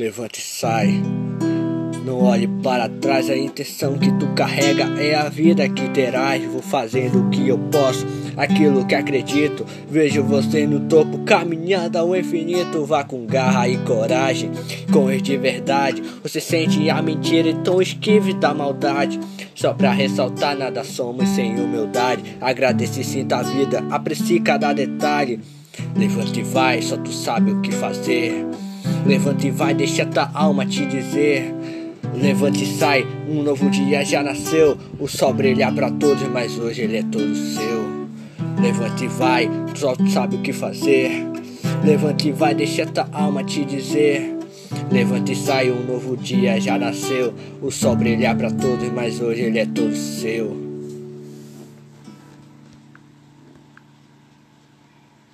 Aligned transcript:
levante 0.00 0.40
e 0.40 0.42
sai. 0.42 1.02
Não 2.06 2.22
olhe 2.22 2.48
para 2.62 2.88
trás, 2.88 3.28
a 3.28 3.36
intenção 3.36 3.98
que 3.98 4.10
tu 4.12 4.26
carrega 4.28 4.84
é 4.98 5.14
a 5.14 5.28
vida 5.28 5.68
que 5.68 5.90
terás. 5.90 6.42
Vou 6.46 6.62
fazendo 6.62 7.20
o 7.20 7.28
que 7.28 7.46
eu 7.46 7.58
posso, 7.58 8.06
aquilo 8.34 8.86
que 8.86 8.94
acredito. 8.94 9.66
Vejo 9.90 10.22
você 10.22 10.66
no 10.66 10.80
topo, 10.88 11.18
caminhando 11.18 11.98
ao 11.98 12.16
infinito. 12.16 12.86
Vá 12.86 13.04
com 13.04 13.26
garra 13.26 13.68
e 13.68 13.76
coragem, 13.84 14.50
com 14.90 15.14
de 15.14 15.36
verdade. 15.36 16.02
Você 16.22 16.40
sente 16.40 16.88
a 16.88 17.02
mentira, 17.02 17.50
então 17.50 17.82
esquive 17.82 18.32
da 18.32 18.54
maldade. 18.54 19.20
Só 19.54 19.74
pra 19.74 19.92
ressaltar, 19.92 20.56
nada 20.56 20.82
somos 20.82 21.28
sem 21.28 21.60
humildade. 21.60 22.38
Agradece 22.40 23.02
e 23.02 23.04
sinta 23.04 23.36
a 23.36 23.42
vida, 23.42 23.84
aprecie 23.90 24.40
cada 24.40 24.72
detalhe. 24.72 25.40
Levante 25.94 26.40
e 26.40 26.42
vai, 26.42 26.80
só 26.80 26.96
tu 26.96 27.12
sabe 27.12 27.50
o 27.50 27.60
que 27.60 27.70
fazer. 27.70 28.46
Levante 29.06 29.48
e 29.48 29.50
vai, 29.50 29.74
deixa 29.74 30.06
tua 30.06 30.30
alma 30.34 30.66
te 30.66 30.86
dizer. 30.86 31.54
Levante 32.14 32.64
e 32.64 32.66
sai, 32.66 33.06
um 33.28 33.42
novo 33.42 33.70
dia 33.70 34.04
já 34.04 34.22
nasceu. 34.22 34.76
O 34.98 35.08
sol 35.08 35.32
brilha 35.32 35.72
para 35.72 35.90
todos, 35.90 36.22
mas 36.28 36.58
hoje 36.58 36.82
ele 36.82 36.98
é 36.98 37.02
todo 37.02 37.34
seu. 37.34 37.80
Levante 38.60 39.04
e 39.04 39.08
vai, 39.08 39.48
só 39.74 39.94
tu 39.94 40.08
sabe 40.08 40.36
o 40.36 40.42
que 40.42 40.52
fazer. 40.52 41.26
Levante 41.84 42.28
e 42.28 42.32
vai, 42.32 42.54
deixa 42.54 42.86
tua 42.86 43.08
alma 43.12 43.42
te 43.42 43.64
dizer. 43.64 44.36
Levante 44.90 45.32
e 45.32 45.36
sai, 45.36 45.70
um 45.70 45.84
novo 45.84 46.16
dia 46.16 46.60
já 46.60 46.78
nasceu. 46.78 47.32
O 47.62 47.70
sol 47.70 47.96
brilha 47.96 48.34
para 48.34 48.50
todos, 48.50 48.90
mas 48.92 49.20
hoje 49.20 49.42
ele 49.42 49.58
é 49.58 49.66
todo 49.66 49.94
seu. 49.94 50.69